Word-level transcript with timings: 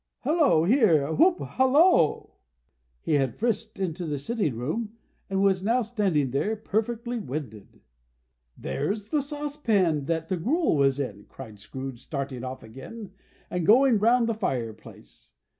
Hallo 0.21 0.63
here! 0.63 1.13
Whoop! 1.13 1.37
Hallo!" 1.41 2.37
He 3.01 3.13
had 3.13 3.35
frisked 3.35 3.77
into 3.79 4.07
the 4.07 4.17
sitting 4.17 4.55
room, 4.55 4.97
and 5.29 5.43
was 5.43 5.61
now 5.61 5.83
standing 5.83 6.31
there, 6.31 6.55
perfectly 6.55 7.19
winded. 7.19 7.81
"There's 8.57 9.09
the 9.11 9.21
sauce 9.21 9.57
pan 9.57 10.05
that 10.05 10.27
the 10.27 10.37
gruel 10.37 10.75
was 10.75 10.99
in!" 10.99 11.25
cried 11.29 11.59
Scrooge, 11.59 12.01
starting 12.01 12.43
off 12.43 12.63
again, 12.63 13.11
and 13.51 13.63
going 13.63 13.99
round 13.99 14.25
the 14.27 14.33
fireplace. 14.33 15.33